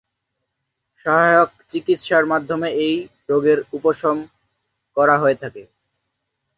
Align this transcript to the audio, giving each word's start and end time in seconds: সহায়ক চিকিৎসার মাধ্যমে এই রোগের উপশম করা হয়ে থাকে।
সহায়ক 1.05 1.49
চিকিৎসার 1.71 2.23
মাধ্যমে 2.31 2.69
এই 2.85 2.95
রোগের 3.29 3.59
উপশম 3.77 4.17
করা 4.97 5.15
হয়ে 5.21 5.37
থাকে। 5.41 5.63